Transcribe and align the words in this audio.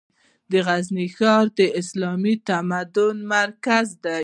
د 0.51 0.53
غزني 0.67 1.07
ښار 1.15 1.45
د 1.57 1.59
اسلامي 1.81 2.35
تمدن 2.47 3.15
مرکز 3.35 3.87
و. 4.03 4.03